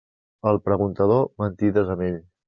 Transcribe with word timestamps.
Al 0.51 0.57
preguntador, 0.67 1.21
mentides 1.43 1.93
amb 1.97 2.07
ell. 2.07 2.17